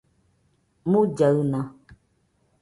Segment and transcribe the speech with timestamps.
[0.89, 1.61] mullaɨna